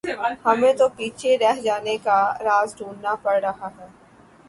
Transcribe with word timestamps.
ہمیں 0.45 0.73
تو 0.73 0.87
پیچھے 0.95 1.37
رہ 1.37 1.59
جانے 1.63 1.95
کا 2.03 2.17
راز 2.43 2.75
ڈھونڈنا 2.77 3.13
پڑ 3.23 3.35
رہا 3.41 3.67
ہے۔ 3.77 3.87